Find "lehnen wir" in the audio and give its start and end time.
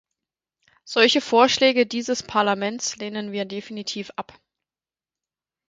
2.95-3.45